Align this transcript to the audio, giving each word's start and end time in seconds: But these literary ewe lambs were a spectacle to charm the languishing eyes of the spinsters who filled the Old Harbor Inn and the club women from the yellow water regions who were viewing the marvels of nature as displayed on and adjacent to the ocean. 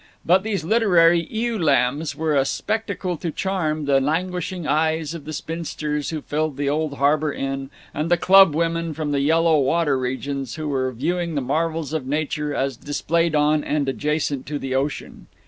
But 0.25 0.41
these 0.41 0.63
literary 0.63 1.27
ewe 1.29 1.59
lambs 1.59 2.15
were 2.15 2.35
a 2.35 2.43
spectacle 2.43 3.17
to 3.17 3.29
charm 3.29 3.85
the 3.85 4.01
languishing 4.01 4.65
eyes 4.65 5.13
of 5.13 5.25
the 5.25 5.31
spinsters 5.31 6.09
who 6.09 6.21
filled 6.23 6.57
the 6.57 6.67
Old 6.67 6.95
Harbor 6.95 7.31
Inn 7.31 7.69
and 7.93 8.09
the 8.09 8.17
club 8.17 8.55
women 8.55 8.95
from 8.95 9.11
the 9.11 9.19
yellow 9.21 9.59
water 9.59 9.99
regions 9.99 10.55
who 10.55 10.69
were 10.69 10.91
viewing 10.91 11.35
the 11.35 11.39
marvels 11.41 11.93
of 11.93 12.07
nature 12.07 12.51
as 12.51 12.77
displayed 12.77 13.35
on 13.35 13.63
and 13.63 13.87
adjacent 13.87 14.47
to 14.47 14.57
the 14.57 14.73
ocean. 14.73 15.27